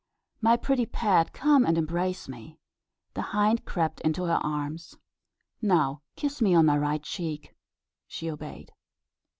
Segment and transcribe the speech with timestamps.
[0.41, 2.57] My pretty pet, come and embrace me."
[3.13, 4.97] The hind crept into her arms.
[5.61, 7.53] "Now kiss me on my right cheek."
[8.07, 8.71] She obeyed.